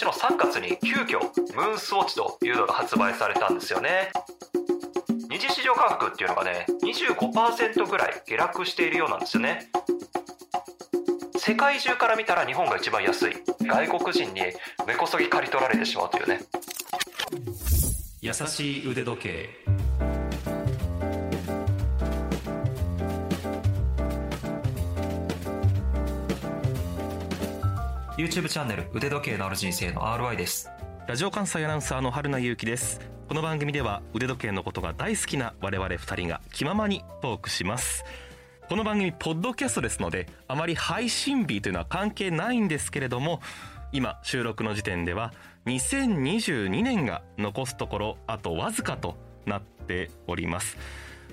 [0.00, 1.20] 年の3月に急遽
[1.54, 4.10] ムーンスウォッチというのが発売されたんですよね。
[5.28, 9.70] 二次市場価格っていうのがね25%ぐらい下落しているようなんですよね。
[11.36, 13.32] 世界中から見たら日本が一番安い。
[13.60, 14.42] 外国人に
[14.86, 16.40] 根こそぎ刈り取られてしまうというね。
[18.22, 19.69] 優しい腕時計。
[28.20, 30.68] YouTube チャンネル腕時計のある人生の RY です。
[31.06, 33.00] ラジオ関西アナウンサーの春名優紀です。
[33.28, 38.04] この番組では腕時計のことが大好きな我々二人が気ままにトークします。
[38.68, 43.40] この番組ポッドキャストですのであまり配信日というのは関係ないんですけれども
[43.90, 45.32] 今収録の時点では
[45.64, 50.76] 2022年が残すところあとわずかとなっております。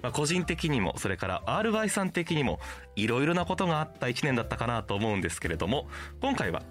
[0.01, 2.61] まあ、個人的にもそれから RY さん的にも
[2.95, 5.87] いろいろなことがあった1年だったかなと思うんですけれども
[6.21, 6.63] 今回は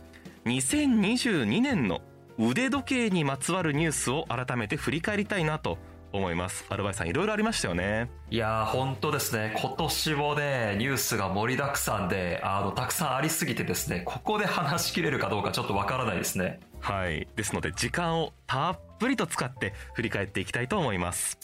[0.46, 2.00] 2022年の
[2.38, 5.76] 腕時計にまつわるニュースを改めて振り返りたいなと
[6.12, 6.64] 思います。
[6.68, 8.08] アルバイさんいろいろありましたよね。
[8.30, 9.56] いやー本当ですね。
[9.58, 16.60] 今年もねニュースが盛りだくさんであのたくさんありすぎてですねここで話しきれるかどうかちょっとわからないですね。
[16.78, 17.26] はい。
[17.34, 21.36] ですので時間をたっぷりと使って振り返っていきたいと思います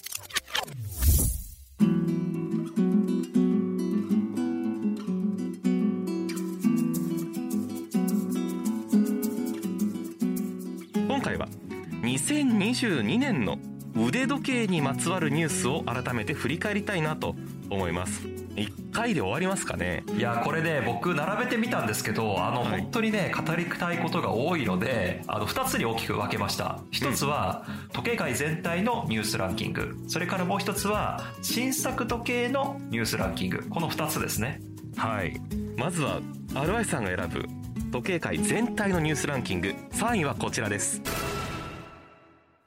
[12.13, 13.59] 2022年の
[13.97, 17.35] 腕時計にまつわるニュースを改めて振り返りたいなと
[17.71, 18.27] 思います。
[18.27, 20.05] 1回で終わりますかね？
[20.19, 22.83] いやこれね僕並べてみたんですけどあの、はい。
[22.83, 26.81] 本当にね語りたいことが多いのであの2つに大きく分けました。
[26.93, 29.97] 1つは、時計界全体のニュースランキング。
[30.07, 33.67] それからもう1つは新作時計のニュースランキング。
[33.71, 34.61] この2つですね。
[34.97, 35.41] はい。
[35.79, 36.21] まずは
[36.53, 37.47] RY さんが選ぶ
[37.91, 39.75] 時計界全体のニュースランキング。
[39.93, 41.01] 3位はこちらです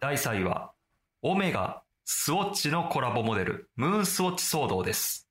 [0.01, 0.73] 第3位は
[1.22, 5.29] オメガスウォッチのコラボモデルムーンスウォッチ騒動です。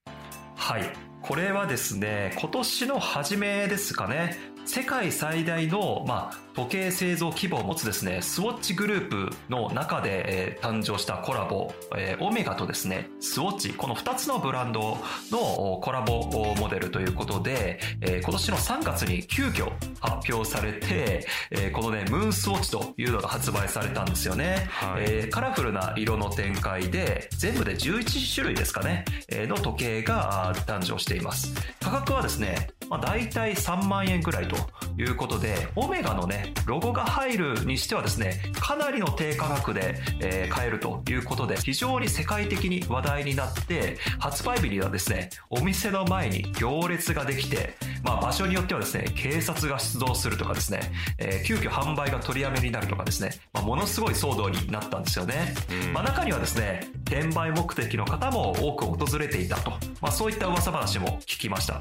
[0.56, 0.82] はい。
[1.22, 4.38] これはですね今年の初めですかね。
[4.64, 14.96] 世界最大の、まあ、時計製造規模を持つですねスウォッチグループの中で、えー誕生したコラボ、えーオメガとですねスウォッチこの2つのブランド
[15.30, 19.70] のおコラボおモデルということで、えー今年の3月に急遽
[20.00, 25.04] 発表されて、えーこのねムーンスウォッチというのが発売されたんですよね、はい。
[25.04, 31.52] えーカラフルな色の展開で全部で11種類ですかね、えーの時計が誕生しています。
[31.80, 34.56] 価格はですね、まあ、大体3万円ぐらいと
[34.96, 55.54] いうことでオメガのねロゴが入るにしてはですねかなりの低価格で、えー買えるということで非常に世界的に話題になって発売日にはですねお店の前に行列ができて、まあ、場所によってはですね警察が出動するとかですね、えー急遽販売が取りやめになるとかですね、まあ、ものすごい騒動になったんですよね、
[55.86, 55.92] うん。
[55.92, 61.80] まあ、中にはですね転売目的の方も多く訪れていたと、まあ、そういった噂話も聞きました。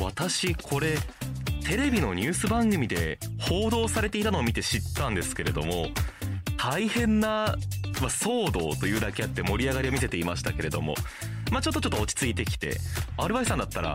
[0.00, 0.96] 私これ
[1.64, 5.88] テレビのニュース番組で報道されていたのを見て知ったんですけれども
[6.56, 10.94] 大変な、まあ、騒動というだけあって盛り上がりを見せていましたけれども、
[11.50, 12.76] まあ、ちょっとちょっと落ち着いてきて
[13.16, 13.94] アルバイさんだったら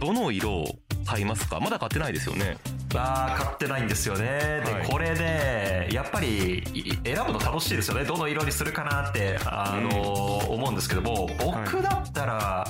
[0.00, 1.58] どの色を買いますか？
[1.58, 2.58] まだ買ってないですよね。
[2.94, 4.62] まあ買ってないんですよね。
[4.64, 4.86] で、はい。
[4.86, 8.04] これねやっぱりい選ぶの楽しいですよね。
[8.04, 12.66] どの色にするかなってあの、思うんですけども僕だったら、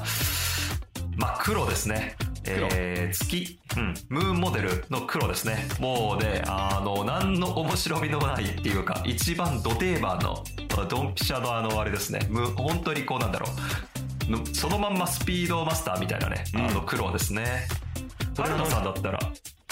[1.16, 2.16] まあ黒ですね
[2.50, 5.66] えー月、うん、ムーンモデルの黒ですね。
[5.80, 10.44] もうねあの何の面白みのないっていうか一番ド定番の
[10.88, 12.26] ドンピシャのあのあれですね。
[12.28, 13.46] む本当にこうなんだろ
[14.28, 14.30] う。
[14.30, 16.66] のそのまんまスピードマスターみたいなね、うん。
[16.66, 17.66] あの黒ですね。
[18.34, 19.18] それは原田さんだったら。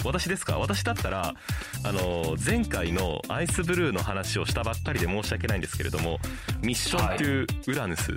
[0.04, 0.58] 私ですか？
[0.58, 1.34] 私だったら
[1.82, 6.20] あの前回のアイスブルーの話をしたばっかりで申し訳ないんですけれども
[6.62, 8.12] ミッション・トゥ・ウラヌス、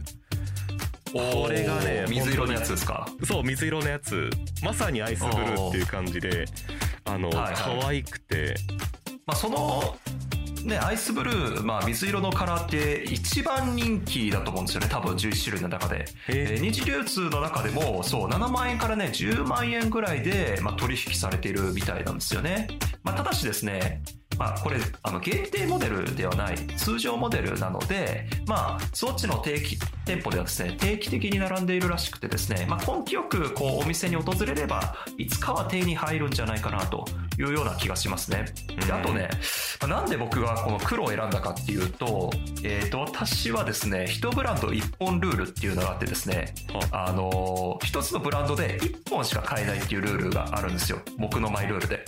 [1.14, 3.07] これがね水色のやつですか？
[3.24, 4.30] そう水色のやつ。
[4.63, 6.45] まさにアイスブルーっていう感じで
[7.06, 7.56] あの、はいはい。
[7.81, 8.56] 可愛くて。
[9.25, 9.95] まあ、その
[10.63, 14.88] ね、アイスブルー、まあ、水色のカラーって一番人気だと思うんですよね。
[14.89, 16.62] 多分11種類の中で、えー。
[16.62, 22.68] 二次流通の中でもそう7万円からね10万円ぐらいで、まあ、取引されているみたいなんですよね、
[23.04, 24.01] まあ、ただしですね
[24.39, 37.06] まあ、これあの限定モデルではない通常モデルなので、まあ、スウォッチの定期店舗ではですね定期的に並んでいるらしくてですね、まあ、根気よくこうお店に訪れればいつかは手に入るんじゃないかなと
[37.38, 38.45] いうような気がしますね。
[38.68, 39.30] でうんあとね、
[39.81, 42.31] まあなんで僕がこの黒を選んだかっていうと、
[42.63, 46.53] えっ、と、私はですね、一ブランド一本ルールっていうのがあってですね、
[46.91, 51.00] あのー一つのブランドで一本しか買えないっていうルールがあるんですよ。
[51.18, 52.06] 僕のマイルールで。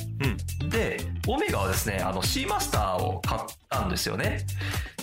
[0.61, 4.45] うんで、オメガはですね、あの C マスターを買ったんですよね。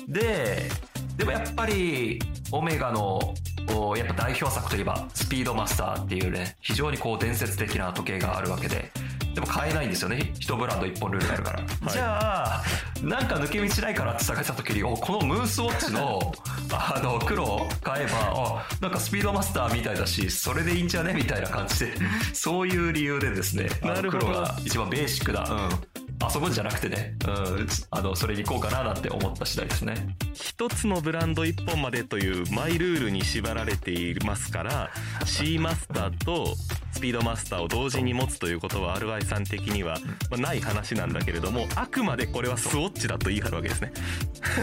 [0.09, 0.69] で、
[1.17, 2.19] でもやっぱり、
[2.53, 3.35] オメガの、
[3.75, 8.91] おやっぱ代表作といえば、スピードマスターっていうね、非常にこう伝説的な時計があるわけで、
[9.35, 10.33] でも買えないんですよね。
[10.41, 11.61] 一ブランド一本ルールがあるから。
[11.61, 12.63] いじゃあ、
[13.03, 16.33] なんか抜け道ないかなって探した時に、おこのムーンスウォッチの、
[16.73, 21.15] あの、黒を買えば、あ、なんかスピードマスターみたいだし、それでいいんじゃね？
[21.15, 21.93] みたいな感じで、
[22.33, 25.98] そういう理由でですね、なるほど黒が一番ベーシックな、うん。
[26.35, 29.95] 遊ぶんじゃなくてね、うん、あの、それに行こうかななんて思った次第ですね。
[30.35, 34.91] 一つのブランド一本までというマイルールに縛られていますから
[35.25, 36.55] C マスターと
[36.93, 39.99] スピードマスターを同時に持つということは RY さん的には、
[40.31, 43.93] まあ、ない話なんだけれどもあくまでこれはスウォッチだと言い張るわけですね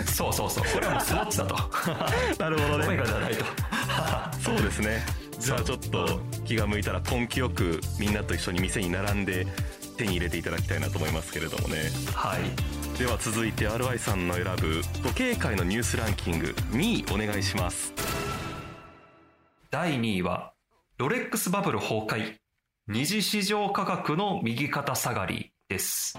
[0.06, 0.66] そうそうそう。
[0.74, 1.56] これはもうスウォッチだと。
[2.44, 3.46] なるほどオメねガじゃないと。
[4.42, 5.06] そうですね
[5.40, 9.48] じゃあちょっと気が向いたら根気よくみんなと一緒に店に並んで
[9.96, 13.00] 手に入れていただきたいなと思いますけれどもねはい。
[13.00, 17.94] では続いて RY さんの選ぶ時計界のニュースランキング2位お願いします
[19.76, 20.54] 第2位は、
[20.98, 22.36] ロレックスバブル崩壊。
[22.88, 26.18] 二次市場価格の右肩下がりです。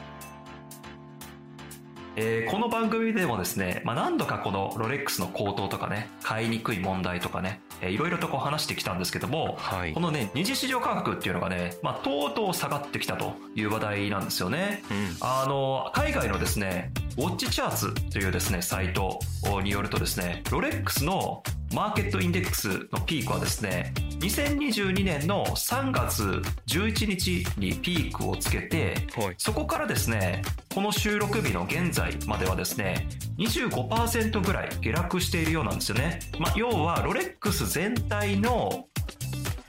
[2.18, 14.82] えーこの番組でもですね、まあ、何度かこのロレックスの高騰とかね、買いにくい問題とかね、えーいろいろとこう話してきたんですけども、はいこのね、二次市場価格っていうのがね、まあ、とうとう下がってきたという話題なんですよね。
[14.90, 19.18] うんあの、海外のですね、ウォッチチャーツというですね、サイト
[19.62, 21.42] によるとですね、ロレックスの
[21.72, 26.22] マーケットインデックスのピークはですね、2022年の3月
[26.66, 30.42] 11日にピークをつけて、はいそこからですね、
[30.74, 33.08] この収録日の現在まではですね、
[33.38, 36.20] 25%ぐらい下落しているようなんですよね。
[36.38, 38.86] まあ、要は、ロレックス全体の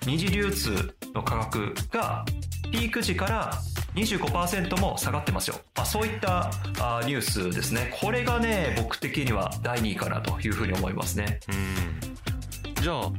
[0.05, 2.23] 二次流通の価格が
[2.71, 3.53] ピーク時から
[3.97, 5.55] 25%も下がってますよ。
[5.75, 7.93] まあ、そういったあニュースですね。
[7.99, 11.39] これがね、僕的には第2位かなというふうに思いますね。
[11.49, 11.87] うん
[12.81, 13.11] じゃあ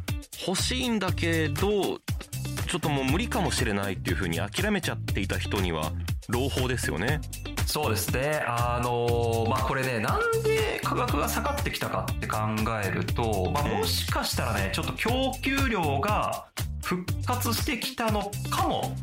[0.47, 1.99] 欲しいんだけど
[2.69, 5.93] ちょっともう無理かもしれないっていうふうに諦めちゃっていた人には
[6.29, 7.21] 朗報ですよね
[7.67, 8.43] そうですね。
[8.47, 12.39] あのまあ、これね、なんで価格が下がってきたかって考
[12.83, 16.47] えると、まあ、もしかしたらね、ちょっと供給量が
[16.83, 18.97] 復活してきたのかも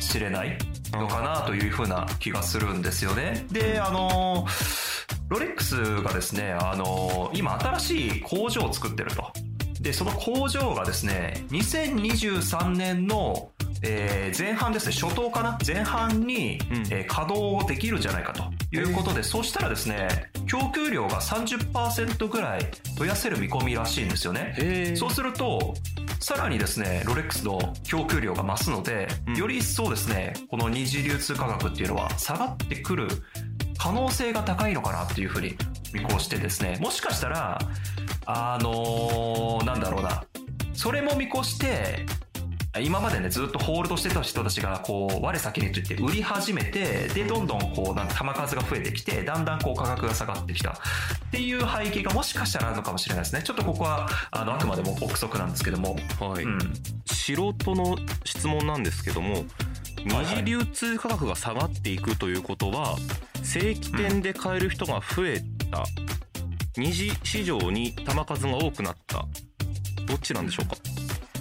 [0.00, 0.58] しれない
[0.92, 3.46] のかなというふうな気がするんですよね。
[3.50, 4.46] で、あの
[5.28, 9.32] ロレックスがですね、あの今新しい工場を作ってると。
[9.80, 13.50] で、その工場がですね、2023年の、
[13.82, 15.58] えー前半ですね、初頭かな？
[15.66, 18.42] 前半に、うんえー稼働できるんじゃないかと
[18.76, 24.94] いうことで、そうしたらですね、供給量が30%ぐらい増やせる見込みらしいんですよね。
[24.96, 25.74] そうすると、
[26.20, 29.36] さらにですね、ロレックスの供給量が増すので、うん。
[29.36, 33.08] より一層ですね、この二次流通価格っていうのは下がってくる
[33.78, 35.56] 可能性が高いのかなっていうふうに
[35.94, 37.58] 見越してですね、もしかしたら、
[38.26, 40.24] あのーなんだろうな、
[40.74, 42.04] それも見越して、
[42.78, 50.74] 今までね、ずっとホールドしてた人たちが、こう、我先にと言って売り始めて、で、どんどんこう、なんか玉数が増えてきて、だんだんこう価格が下がってきたっ
[51.32, 53.42] ていう背景がもしかしたらあるのかもしれないですね。
[53.42, 55.96] ちょっとここは、あの、あくまでも憶測なんですけども。
[56.20, 56.58] はい、うん。
[57.06, 59.46] 素人の質問なんですけどもはい
[60.04, 62.96] 二次流通価格が下がっていくということは
[63.42, 65.84] 正規店で買える人が増えた、
[66.76, 69.26] 二次市場に玉数が多くなった
[70.06, 70.76] どっちなんでしょうか？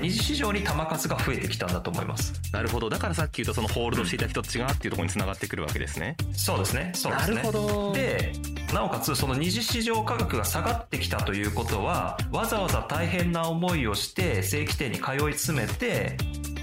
[0.02, 2.34] 二次市場に玉数が増えてきたんだと思います。
[2.52, 6.92] なるほどだからさっき言ったそのホールドしていた人たちがっていうところにつながってくるわけですねそうですね。
[6.96, 7.42] そうですね。
[7.52, 8.34] どで、
[8.74, 16.18] なおかつその二次市場価格が下がってきたということは、わざわざ大変な思いをして正規店に通い詰めて、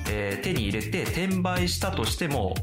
[0.08, 2.54] えー手に入れて転売したとしても、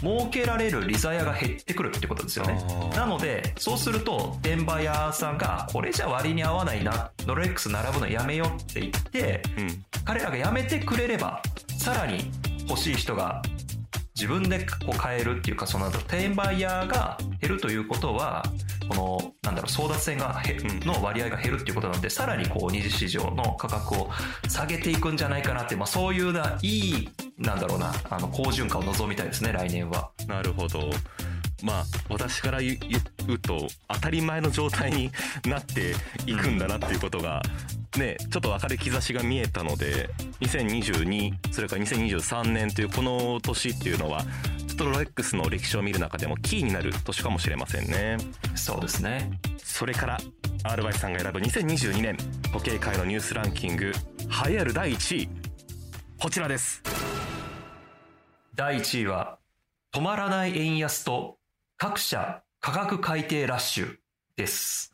[0.00, 2.62] 儲けられる利ザヤが減ってくるってことですよね。
[2.94, 9.84] なので、そうすると、転売屋さんが、これじゃ割に合わないな、ノレックス並ぶのやめようって言って、うん。
[10.04, 11.42] 彼らがやめてくれれば、
[11.78, 12.30] さらに
[12.68, 13.42] 欲しい人が
[14.14, 18.44] 自分でこう買えるっていうか、その転売屋が減るということは、
[18.88, 20.40] この、なんだろう、争奪戦が
[20.82, 24.10] の割合が減るっていうことなので、さらにこう、二次市場の価格を
[24.48, 30.10] 下げていくんじゃないかなってまあそういうな、いい、なんだろうな、あの、好循環を望みたいですね、来年は。
[30.26, 30.90] なるほど。
[31.62, 32.76] まあ私から言
[33.26, 35.10] うと当たり前の状態に
[35.46, 35.94] なって
[36.26, 37.40] いくんだなっていうことが、
[37.96, 40.10] ねちょっと明るい兆しが見えたので
[40.40, 48.18] 2022それから2023年というこの年っていうのはちょっツとロレックスの歴史を見る中でもキーになる年かもしれませんね。
[48.56, 49.30] そうですね。
[49.62, 50.18] それから
[50.64, 52.16] RY さんが選ぶ2022年
[52.52, 53.92] 時計界のニュースランキング
[54.46, 55.28] 栄えある第1位
[56.20, 56.82] こちらです
[58.56, 59.38] 第1位は
[59.92, 61.38] 止まらない円安と
[61.76, 63.96] 各社価格改定ラッシュ
[64.36, 64.92] です。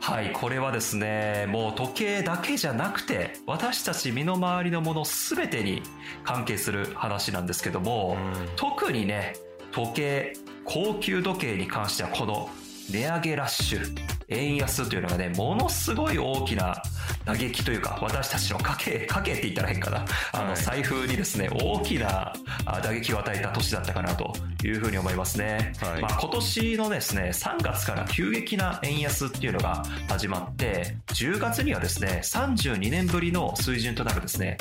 [0.00, 5.82] はい、これはですね、もう時計だけじゃなくて、私たち身の回りのものすべてに
[6.24, 8.16] 関係する話なんですけども、
[8.56, 9.34] 特にね、
[9.70, 10.32] 時計、
[10.64, 12.48] 高級時計に関してはこの
[12.90, 13.96] 値上げラッシュ、
[14.32, 16.82] 円安というのがね、ものすごい大きな
[17.24, 20.04] 打撃というか、私たちの家計、家計って言ったら変かな。
[20.32, 22.32] あの、はい財布にですね、大きな
[22.64, 24.32] あ打撃を与えた年だったかなと
[24.64, 25.72] いうふうに思いますね。
[25.80, 34.56] はいまあ今年のですね、3月から急激な円安っていうのが始まって、10月にはですね、32年ぶりの水準となるですね、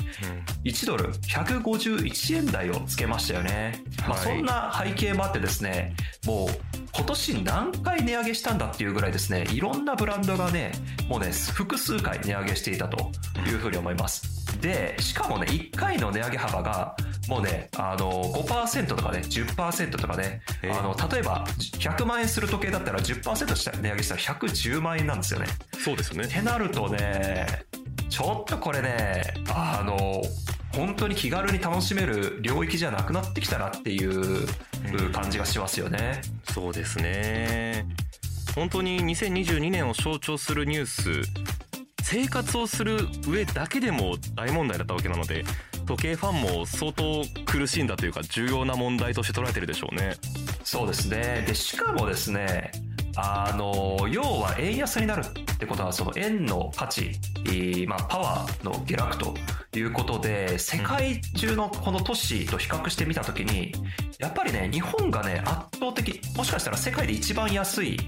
[0.63, 3.83] 1ドル151円台をつけましたよね。
[4.07, 6.49] まあ、はいそんな背景もあってですね、もう
[6.93, 10.71] 今年何回値上げしたんだっていうぐらいですね、いろんなブランドがね、
[11.07, 13.11] もうね、複数回値上げしていたと
[13.47, 14.59] いうふうに思います。
[14.59, 16.95] で、しかもね、1回の値上げ幅が、
[17.27, 21.45] もうね、あの、5%とかね、10%とかね、えーあの、例えば、
[21.79, 25.47] 100万円する時計だったら10%した値上げしたら110万円なんですよね。
[25.83, 27.45] そうですよねってなるとね、
[28.09, 30.21] ちょっとこれね、あの、
[30.75, 34.47] 本当に気軽に楽しめる領域じゃなくなってきたなっていう
[35.11, 36.21] 感じがしますよね。
[36.51, 37.85] そうですね
[38.55, 41.29] 本当に2022年を象徴するニュース
[42.03, 45.43] 生活をする上だけでも大問題だったわけなので
[45.85, 50.15] 時計ファンも相当苦しんだというか重要な問題として捉えてるでしょうね
[50.63, 51.43] そうですね。
[51.45, 52.71] で、しかもですね、
[53.15, 57.11] あの、要は円安になるってことは、その円の価値、
[57.87, 59.35] まあ、パワーの下落と
[59.77, 63.73] いうことで、世界中のこの都市と比較してみたときに、
[64.19, 67.99] やっぱりね、日本がね、圧倒的、もしかしたら世界で一番安い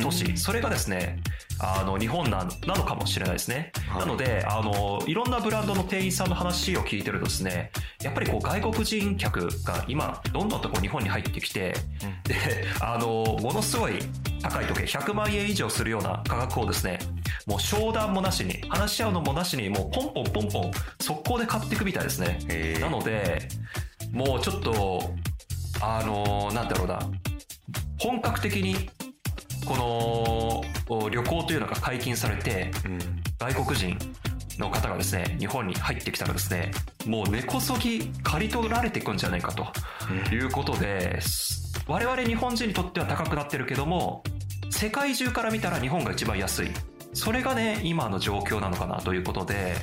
[0.00, 1.20] 都市、うんそれがですね、
[1.60, 3.72] あの、日本ななのかもしれないですね。
[3.88, 4.00] はい。
[4.00, 7.70] なので、あの、いろんなブランドの店員さんの話を聞いてるとですね、
[8.02, 11.74] やっぱりこう外国人客が今、どんどんとこう日本に入ってきて、
[12.24, 12.34] で、
[12.80, 13.98] あの、ものすごい
[14.40, 16.98] 高い時計、100万円以上するような価格をですね、
[17.46, 20.70] もう商談もなしに、話し合うのもなしに、もうポンポンポンポン、
[21.00, 22.38] 速攻で買っていくみたいですね。
[22.80, 23.48] なので、
[24.12, 25.14] もうちょっと、
[25.80, 27.00] あの、なんだろうな、
[27.98, 28.90] 本格的に、
[29.68, 32.70] この旅行というのが解禁されて、
[33.38, 33.98] 外国人
[34.58, 36.70] の方がですね、日本に入ってきたらですね、
[37.06, 39.66] もう根こそぎ刈り取られていくんじゃないかと
[40.34, 41.20] いうことで、
[41.86, 44.22] 我々日本人にとっては高くなってるけども、
[44.70, 46.70] 世界中から見たら日本が一番安い。
[47.12, 49.74] それがね、今の状況なのかなということで、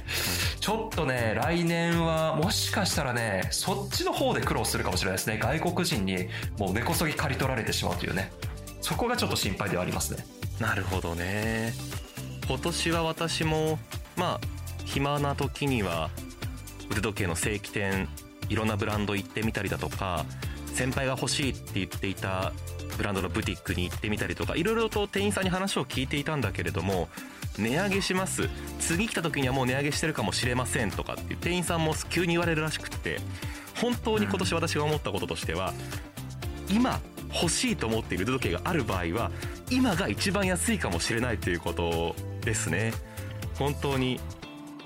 [0.59, 5.37] ちょっとね、来年はもしかしたらね、そっちの方で苦労するかもしれないですね。
[5.37, 6.27] 外国人に
[6.57, 8.31] もう根こそぎ刈り取られてしまうというね。
[8.85, 10.23] そこがちょっと心配ではありますね。
[10.59, 11.73] なるほどね
[12.47, 13.79] 今年は私も
[14.15, 14.39] まあ
[14.85, 16.11] 暇な時には
[16.91, 18.07] 腕時計の正規店
[18.47, 20.23] いろんなブランド行ってみたりだとか
[20.67, 22.53] 先輩が欲しいって言っていた
[22.95, 27.09] ブランドのブティックに行ってみたりとかいろいろと店員さんに話を聞いていたんだけれども
[27.57, 28.49] 値上げします
[28.79, 33.19] 次来た時にはもう値上げしてるかもしれませんとかっていう店員さんも急に言われるらしくて
[33.81, 35.73] 本当に今年私が思ったこととしては
[36.69, 37.01] 今
[37.41, 39.31] 欲しいと思っている腕時計がある場合は
[39.69, 42.93] 今が一番安いかもしれないということですね。
[43.55, 44.19] 本当に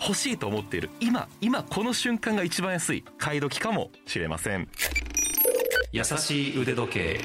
[0.01, 4.67] 欲しいと思っている今今この瞬間が一番安い買い時かもしれません。
[5.91, 7.19] 優しい腕時計。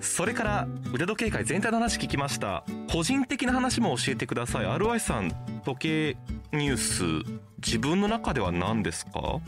[0.00, 2.64] それから腕時計界全体の話聞きました。
[2.90, 4.66] 個人的な話も教えてください。
[4.66, 5.30] RY さん
[5.64, 6.16] 時計
[6.52, 9.40] ニュース自分の中では何ですか？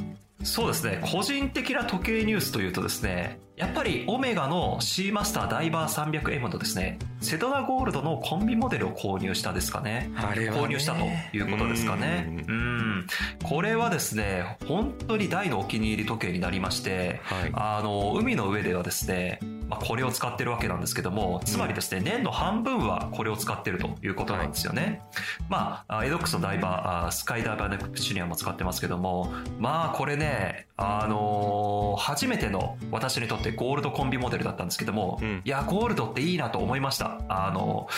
[0.43, 1.01] そうですね。
[1.03, 10.11] 個人的な時計ニュースというとですね、やっぱりオメガの C マスターダイバー 300M のですね、セドナゴールドのコンビモデルを購入したですかね。
[10.17, 11.05] あれはね購入したと
[11.37, 12.27] いうことですかね。
[12.49, 13.07] うん。
[13.43, 19.39] これはですね、本当に大のお気に入り時計になりまして、はいあの、海の上ではですね、
[19.73, 25.01] まあ、これを使ってるわけなんですけども、つまりですね、年の半分はこれを使ってるということなんですよね。
[25.49, 37.21] まあ、エドックスのダイバー、あスカイダイバーネプチュニアンも使ってますけども、まあ、これね、あのー初めての私にとってゴールドコンビモデルだったんですけども、うんいや、ゴールドっていいなと思いました。
[37.29, 37.89] あの、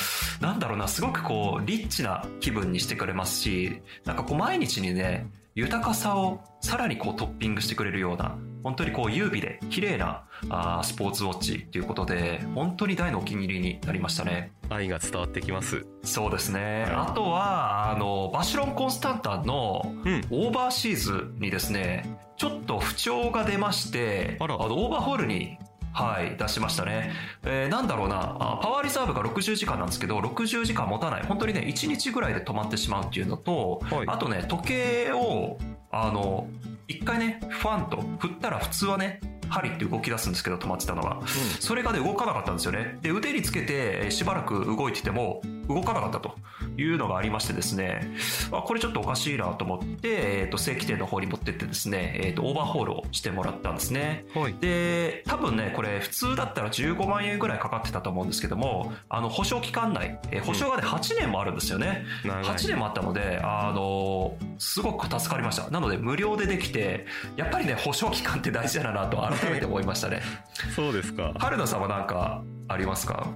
[0.40, 14.52] なんだろうな、すごくこう、リッチな気分にしてくれますし、なんかこう、毎日にね、豊かさをさらにこうトッピングしてくれるような、本当にこう優美で綺麗なあスポーツウォッチということで、本当に大のお気に入りになりましたね。
[14.71, 15.87] 愛が伝わってきます。
[16.02, 16.87] そうですね。
[16.90, 20.25] あとは、あの、バシュロン・コンスタンタンのうん。
[20.30, 25.59] オーバーシーズにですね、ちょっと不調が出まして、あらの、オーバーホールに、
[25.92, 27.12] はい、出しましたね。
[27.44, 31.23] えーなんだろうなあ、パワーリザーブが60時間なんですけど、60時間持たない。
[31.23, 35.59] 本当にね、1日ぐらいで止まってしまうっていうのと、はいあとね、時計を、
[35.92, 36.49] あの、
[36.88, 41.21] 一回ね、ファンと振ったら普通はね、針って動き出すんですけど、止まってたのが。
[41.61, 42.99] それがね、動かなかったんですよね。
[43.00, 46.37] で、腕につけてえーしばらく動いてても、動かなかったと
[46.76, 48.14] いうのがありましてですね、
[48.52, 54.26] あこれちょっとおかしいなと思って、えっ、と、正規店の方に持ってってですね、えっ、と、オーバーホールをしてもらったんですね。
[54.35, 54.54] はい。
[54.61, 62.04] で、多分ね、これ普通だったら15万円ぐらいかかってたと思うんですけども、あの、保証期間内、えー保証がね、8年もあるんですよね。
[62.25, 65.71] 長い8年もあったので、あの、すごく助かりました。
[65.71, 67.06] なので、無料でできて、
[67.37, 70.21] やっぱりね、保証期間って大事だなと改めて思いましたね。
[70.76, 71.33] そうですか。
[71.38, 73.26] 春菜さんは何かありますか？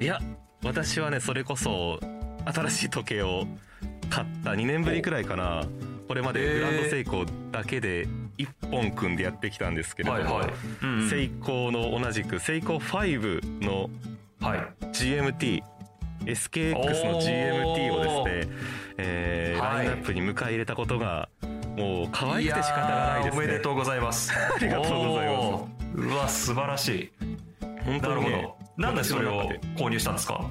[0.00, 0.18] いや、
[0.64, 2.00] 私はね、それこそ、
[2.46, 3.46] 新しい時計を
[4.08, 5.64] 買った2年ぶりくらいかな。
[6.08, 8.06] これまでグランドセイコーだけで
[8.38, 10.40] 1本組んでやってきたんですけれども、
[10.82, 13.90] うんうんセイコーの同じくセイコー5の
[14.40, 14.60] はい。
[14.92, 15.62] GMT
[16.26, 18.56] SKX の GMT をですね、
[18.98, 21.28] えーはいラインナップに迎え入れたことが
[21.76, 24.32] もう可愛くて仕方がないですねおめでとうございます。
[24.36, 27.12] ありがとうございますうわ、素晴らしい。
[27.84, 30.50] 本当にねなんでそれを購入したんですか？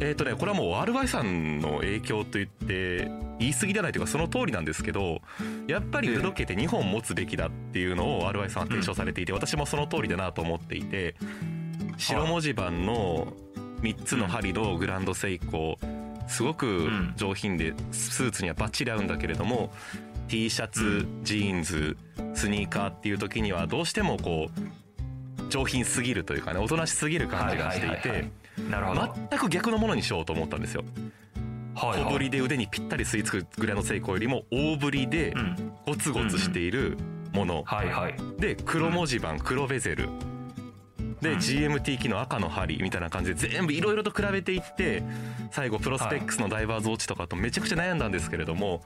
[0.00, 5.20] えっ、とねこれはもう RY さんの影響と言って言い過ぎじゃないというかその通りなんですけど
[5.68, 11.14] やっぱり腕時計って2本持つべきだっていうのを RY さんは提唱されていて、私もその通りだなと思っていて
[11.96, 13.32] 白文字盤の
[13.82, 19.72] 3つの針のグランドセイコーすごく上品でスーツにはバッチリ合うんだけれども
[20.28, 21.96] T シャツジーンズ
[22.34, 24.60] スニーカーっていう時にはどうしてもこう
[25.50, 28.30] 上品すぎるというかねおとなしすぎる感じがしていて。
[28.58, 30.82] 全く逆のものにしようと思ったんですよ。
[31.74, 35.72] はい小ぶりで腕にぴったり吸い付くグランドセイコーよりも大ぶりでうん。
[35.86, 36.98] ゴツゴツしている
[37.32, 37.62] もの。
[37.64, 38.14] はいはい。
[38.38, 40.08] で黒文字盤黒ベゼル。
[41.20, 41.38] でうん。
[41.38, 45.02] GMT 機の赤の針みたいな感じで全部いろいろと比べていって
[45.50, 48.82] 最後プロスペックスのダイバーズウォッチとかとめちゃくちゃ悩んだんですけれども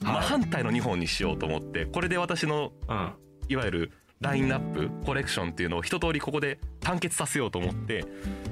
[0.00, 3.12] 真反対の2本にしようと思ってこれで私のうん。
[3.48, 8.04] いわゆるラインナップコレクションっていうのを一通りここで完結させようと思って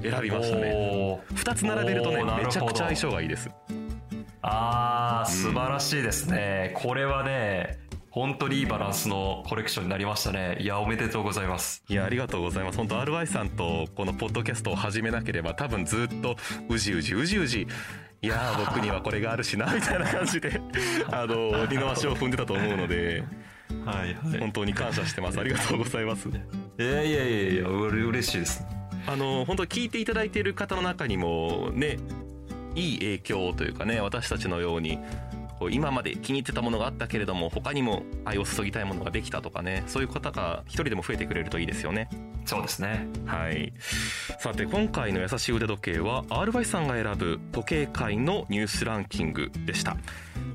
[0.03, 3.49] 選びましたねおー2つ並べるとねめちゃくちゃ相性がいいです
[4.43, 6.73] あー、素晴らしいですね。
[6.75, 7.77] これはね、
[8.09, 10.57] 本当にいいバランスのコレクションになりましたね。
[10.59, 11.83] いや、おめでとうございます。
[11.87, 16.35] いやありがとうございます本当 RY さんとこのポッドキャストを始めなければ多分ずっと
[16.69, 17.67] うじうじうじうじ
[18.21, 20.61] いやー僕にはこれがあるしなみたいな感じで
[21.11, 23.23] あの二の足を踏んでたと思うので
[23.85, 25.39] はいは本当に感謝してます。
[25.39, 26.29] ありがとうございます。
[26.29, 26.31] い
[26.77, 28.63] やいやいやいや、うれ嬉しいです。
[29.07, 31.97] あの本当聞いていただいている方の中にもね
[32.75, 34.99] いい影響というかね私たちのように
[35.59, 42.09] こう今まで気に入ってたものがあったけれども他にも愛を注ぎたいものができたとかねそういう方が一人でも増えてくれるといいですよね。
[42.45, 43.07] そうですね。
[43.25, 43.71] はい。
[44.39, 49.97] さて今回の優しい腕時計は RY さんが選ぶ時計界のニュースランキングでした。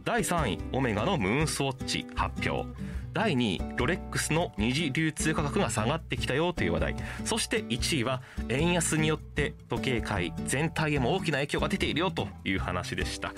[0.05, 2.67] 第3位オメガのムーンスウォッチ発表
[3.17, 6.97] 第2位ロレックスの二次流通価格が下がってきたよという話題。
[7.25, 13.33] そして1位は円安によって時計界全体へも大きな影響が出ているよという話でした。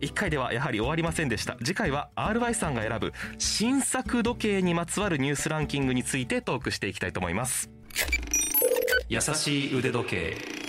[0.00, 1.58] 1回ではやはり終わりませんでした。
[1.58, 7.68] 次回は RY さんが選ぶ新作時計にまつわるニュースランキングについてトークしていきたいと思います。
[9.10, 10.59] 優しい腕時計。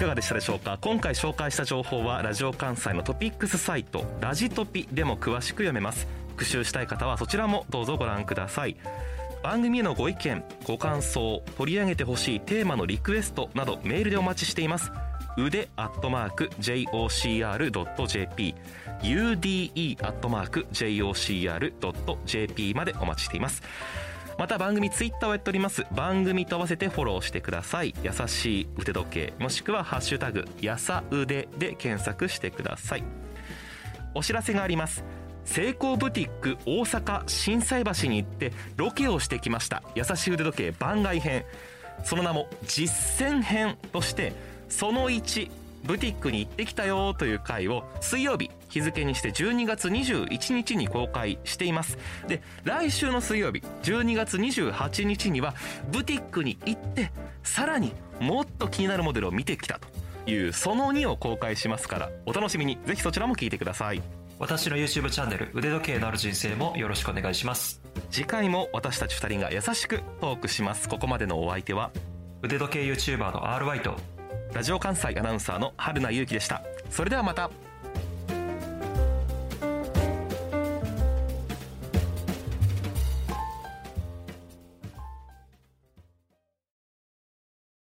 [0.00, 0.78] かがでしたでしょうか？
[0.80, 6.08] 今回紹介した情報はラジオ関西のトピックスサイトラジトピでも詳しく読めます。
[6.30, 8.78] 復習したい方はそちらもどうぞご覧ください。
[9.42, 14.90] 番組へのご意見ご感想取り上げてほしいテーマのリクエストなどメールでお待ちしています。
[15.36, 18.54] 腕アットマーク JOCR.jp
[19.02, 23.62] ude アットマーク JOCR.jp までお待ちしています。
[24.40, 25.84] また番組ツイッターをやっております。
[25.94, 27.94] 番組と合わせてフォローしてください。
[28.02, 33.04] 優しい腕時計もしくは「ハッシュタグやさ腕」で検索してください。
[34.14, 35.04] お知らせがあります。
[35.44, 39.82] セイコーブティック大阪心斎橋に行ってロケをしてきました。
[39.94, 41.44] 優しい腕時計番外編。
[42.02, 44.32] その名も実践編として
[44.70, 45.50] その1
[45.84, 51.98] ブティックに行ってきたよという回を水曜日日付にして12月21日に公開しています。
[52.28, 55.54] で来週の水曜日12月28日には
[55.90, 57.10] ブティックに行って
[57.42, 62.78] さらにもっと気になるモデルを見てきたというその2を公開しますからお楽しみに。
[62.84, 64.02] ぜひそちらも聞いてください。
[64.38, 67.82] 私の YouTube チャンネル腕時計のある人生もよろしくお願いします。
[68.10, 70.88] 次回も私たち2人が優しくトークします。
[70.88, 71.90] ここまでのお相手は
[72.42, 73.96] 腕時計 YouTuber の RY と
[74.52, 76.62] ラジオ関西アナウンサーの春名優輝でした。
[76.90, 77.50] それではまた。